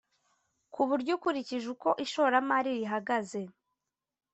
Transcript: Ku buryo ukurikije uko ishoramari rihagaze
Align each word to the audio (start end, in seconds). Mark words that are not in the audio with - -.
Ku 0.73 0.81
buryo 0.89 1.11
ukurikije 1.17 1.67
uko 1.75 1.89
ishoramari 2.05 2.69
rihagaze 2.79 3.41